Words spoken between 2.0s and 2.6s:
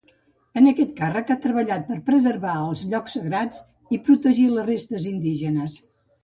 preservar